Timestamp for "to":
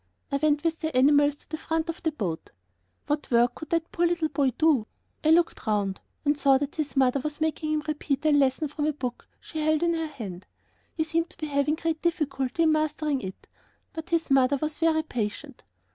1.35-1.49, 11.29-11.37